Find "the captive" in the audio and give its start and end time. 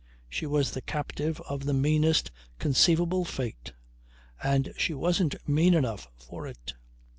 0.71-1.39